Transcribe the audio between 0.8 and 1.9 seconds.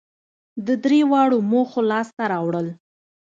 درېواړو موخو